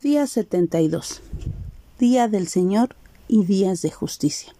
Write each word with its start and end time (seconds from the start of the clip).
Día 0.00 0.28
72. 0.28 1.22
Día 1.98 2.28
del 2.28 2.46
Señor 2.46 2.94
y 3.26 3.44
días 3.44 3.82
de 3.82 3.90
justicia. 3.90 4.54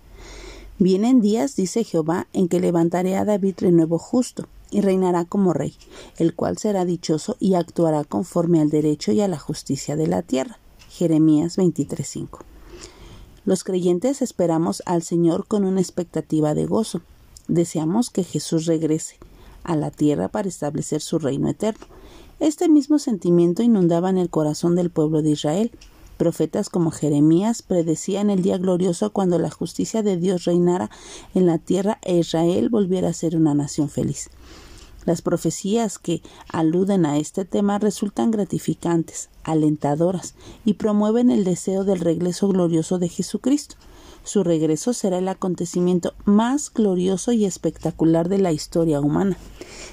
Vienen 0.81 1.21
días, 1.21 1.55
dice 1.55 1.85
Jehová, 1.85 2.27
en 2.33 2.49
que 2.49 2.59
levantaré 2.59 3.17
a 3.17 3.25
David 3.25 3.55
renuevo 3.59 3.99
justo, 4.01 4.49
y 4.73 4.81
reinará 4.81 5.25
como 5.25 5.53
rey, 5.53 5.77
el 6.17 6.35
cual 6.35 6.59
será 6.59 6.85
dichoso 6.85 7.37
y 7.39 7.55
actuará 7.55 8.03
conforme 8.03 8.61
al 8.61 8.69
derecho 8.69 9.13
y 9.13 9.21
a 9.21 9.29
la 9.29 9.39
justicia 9.39 9.95
de 9.95 10.09
la 10.09 10.23
tierra. 10.23 10.59
Jeremías 10.91 11.57
23:5. 11.57 12.41
Los 13.45 13.63
creyentes 13.63 14.23
esperamos 14.23 14.83
al 14.87 15.05
Señor 15.05 15.47
con 15.47 15.65
una 15.65 15.81
expectativa 15.81 16.55
de 16.55 16.67
gozo. 16.67 17.01
Deseamos 17.47 18.11
que 18.11 18.25
Jesús 18.25 18.67
regrese 18.67 19.19
a 19.63 19.77
la 19.77 19.93
tierra 19.93 20.27
para 20.27 20.49
establecer 20.49 21.01
su 21.01 21.21
reino 21.21 21.49
eterno. 21.49 21.87
Este 22.41 22.69
mismo 22.69 23.01
sentimiento 23.01 23.65
inundaba 23.65 24.11
en 24.11 24.19
el 24.19 24.31
corazón 24.31 24.77
del 24.77 24.91
pueblo 24.91 25.23
de 25.23 25.31
Israel. 25.31 25.73
Profetas 26.19 26.69
como 26.69 26.93
Jeremías 26.93 27.63
predecían 27.63 28.31
el 28.31 28.43
día 28.43 28.59
glorioso 28.59 29.11
cuando 29.11 29.41
la 29.41 29.51
justicia 29.51 30.05
de 30.05 30.17
Dios 30.17 30.45
reinara 30.45 30.89
en 31.35 31.47
la 31.47 31.59
tierra 31.59 31.99
e 32.03 32.19
Israel 32.19 32.69
volviera 32.69 33.09
a 33.09 33.13
ser 33.13 33.35
una 33.35 33.55
nación 33.55 33.89
feliz. 33.89 34.31
Las 35.05 35.21
profecías 35.21 35.99
que 35.99 36.23
aluden 36.53 37.07
a 37.07 37.19
este 37.19 37.45
tema 37.45 37.81
resultan 37.81 38.31
gratificantes, 38.31 39.31
alentadoras 39.43 40.35
y 40.65 40.75
promueven 40.75 41.31
el 41.31 41.43
deseo 41.43 41.83
del 41.83 41.99
regreso 41.99 42.47
glorioso 42.47 43.01
de 43.01 43.09
Jesucristo. 43.09 43.75
Su 44.23 44.45
regreso 44.45 44.93
será 44.93 45.19
el 45.19 45.29
acontecimiento 45.29 46.15
más 46.25 46.73
glorioso 46.73 47.33
y 47.33 47.47
espectacular 47.47 48.29
de 48.29 48.39
la 48.39 48.53
historia 48.53 49.01
humana. 49.01 49.37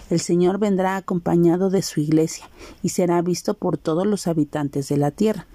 El 0.09 0.19
Señor 0.19 0.59
vendrá 0.59 0.97
acompañado 0.97 1.69
de 1.69 1.81
su 1.81 1.99
iglesia 1.99 2.49
y 2.83 2.89
será 2.89 3.21
visto 3.21 3.55
por 3.55 3.77
todos 3.77 4.05
los 4.05 4.27
habitantes 4.27 4.87
de 4.87 4.97
la 4.97 5.11
tierra. 5.11 5.47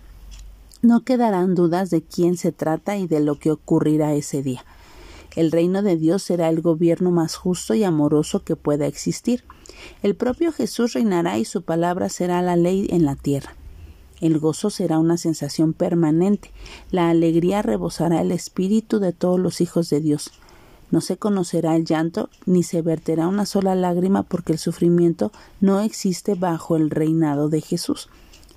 No 0.82 1.04
quedarán 1.04 1.54
dudas 1.54 1.90
de 1.90 2.02
quién 2.02 2.36
se 2.36 2.52
trata 2.52 2.96
y 2.96 3.06
de 3.06 3.20
lo 3.20 3.38
que 3.38 3.50
ocurrirá 3.50 4.14
ese 4.14 4.42
día. 4.42 4.64
El 5.36 5.52
reino 5.52 5.82
de 5.82 5.96
Dios 5.96 6.22
será 6.22 6.48
el 6.48 6.60
gobierno 6.60 7.10
más 7.10 7.36
justo 7.36 7.74
y 7.74 7.84
amoroso 7.84 8.42
que 8.42 8.56
pueda 8.56 8.86
existir. 8.86 9.44
El 10.02 10.16
propio 10.16 10.52
Jesús 10.52 10.94
reinará 10.94 11.38
y 11.38 11.44
su 11.44 11.62
palabra 11.62 12.08
será 12.08 12.42
la 12.42 12.56
ley 12.56 12.88
en 12.90 13.04
la 13.04 13.14
tierra. 13.14 13.54
El 14.20 14.38
gozo 14.38 14.70
será 14.70 14.98
una 14.98 15.16
sensación 15.16 15.72
permanente. 15.72 16.50
La 16.90 17.08
alegría 17.10 17.62
rebosará 17.62 18.20
el 18.20 18.32
espíritu 18.32 18.98
de 18.98 19.12
todos 19.12 19.38
los 19.38 19.60
hijos 19.60 19.88
de 19.90 20.00
Dios. 20.00 20.32
No 20.90 21.00
se 21.00 21.16
conocerá 21.16 21.76
el 21.76 21.84
llanto 21.84 22.28
ni 22.46 22.62
se 22.62 22.82
verterá 22.82 23.28
una 23.28 23.46
sola 23.46 23.74
lágrima 23.74 24.22
porque 24.22 24.52
el 24.52 24.58
sufrimiento 24.58 25.32
no 25.60 25.80
existe 25.80 26.34
bajo 26.34 26.76
el 26.76 26.90
reinado 26.90 27.48
de 27.48 27.60
Jesús. 27.60 28.08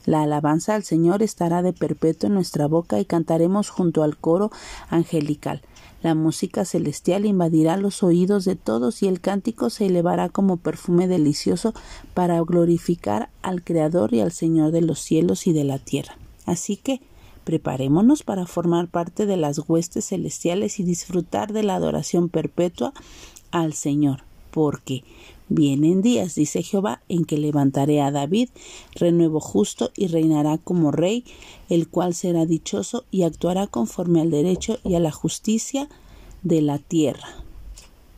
La 0.06 0.24
alabanza 0.24 0.76
al 0.76 0.84
Señor 0.84 1.24
estará 1.24 1.62
de 1.62 1.72
perpetuo 1.72 2.28
en 2.28 2.34
nuestra 2.34 2.68
boca 2.68 3.00
y 3.00 3.06
cantaremos 3.06 3.70
junto 3.70 4.04
al 4.04 4.18
coro 4.18 4.52
angelical. 4.90 5.62
La 6.02 6.16
música 6.16 6.66
celestial 6.66 7.26
invadirá 7.26 7.78
los 7.78 8.04
oídos 8.04 8.44
de 8.44 8.58
todos 8.58 9.02
y 9.02 9.08
el 9.08 9.22
cántico 9.22 9.70
se 9.70 9.86
elevará 9.86 10.28
como 10.28 10.58
perfume 10.58 11.08
delicioso 11.08 11.74
para 12.14 12.42
glorificar 12.42 13.30
al 13.42 13.64
Creador 13.64 14.14
y 14.14 14.20
al 14.20 14.34
Señor 14.34 14.72
de 14.72 14.82
los 14.82 15.00
cielos 15.00 15.48
y 15.48 15.54
de 15.54 15.64
la 15.64 15.80
tierra. 15.80 16.18
Así 16.46 16.76
que 16.76 17.00
preparémonos 17.44 18.24
para 18.24 18.46
formar 18.46 18.88
parte 18.88 19.26
de 19.26 19.38
las 19.38 19.60
huestes 19.68 20.06
celestiales 20.08 20.80
y 20.80 20.84
disfrutar 20.84 21.54
de 21.54 21.64
la 21.64 21.76
adoración 21.76 22.30
perpetua 22.30 22.94
al 23.52 23.74
Señor, 23.74 24.24
porque 24.52 25.04
Vienen 25.50 26.02
días, 26.02 26.34
dice 26.34 26.64
Jehová, 26.64 27.02
en 27.10 27.26
que 27.26 27.38
levantaré 27.38 28.02
a 28.02 28.10
David, 28.10 28.50
renuevo 28.96 29.40
justo, 29.40 29.92
y 29.96 30.08
reinará 30.08 30.58
como 30.58 30.92
rey, 30.92 31.26
el 31.70 31.90
cual 31.90 32.16
será 32.16 32.48
dichoso 32.48 33.06
y 33.12 33.22
actuará 33.22 33.68
conforme 33.68 34.22
al 34.22 34.32
derecho 34.32 34.80
y 34.84 34.96
a 34.96 35.00
la 35.00 35.12
justicia 35.12 35.90
de 36.42 36.62
la 36.62 36.80
tierra. 36.80 37.43